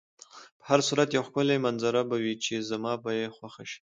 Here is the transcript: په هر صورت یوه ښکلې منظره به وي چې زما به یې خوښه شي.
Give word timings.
په 0.59 0.63
هر 0.69 0.79
صورت 0.87 1.09
یوه 1.11 1.25
ښکلې 1.27 1.57
منظره 1.65 2.01
به 2.09 2.15
وي 2.23 2.35
چې 2.45 2.67
زما 2.69 2.93
به 3.03 3.11
یې 3.19 3.27
خوښه 3.35 3.63
شي. 3.71 3.79